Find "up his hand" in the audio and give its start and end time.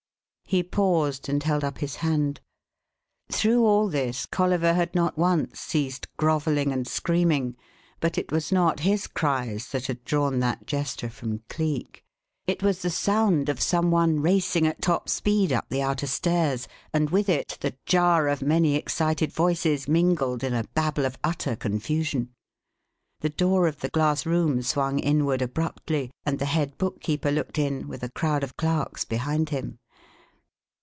1.63-2.41